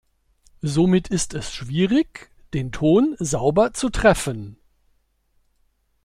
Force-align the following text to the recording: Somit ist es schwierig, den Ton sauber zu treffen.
Somit 0.63 1.09
ist 1.09 1.35
es 1.35 1.53
schwierig, 1.53 2.31
den 2.55 2.71
Ton 2.71 3.15
sauber 3.19 3.71
zu 3.73 3.89
treffen. 3.91 4.57